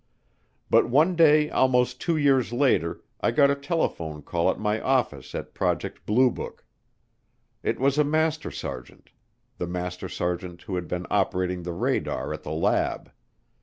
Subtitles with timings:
[0.71, 5.35] But one day almost two years later I got a telephone call at my office
[5.35, 6.65] at Project Blue Book.
[7.61, 9.11] It was a master sergeant,
[9.59, 13.11] the master sergeant who had been operating the radar at the lab.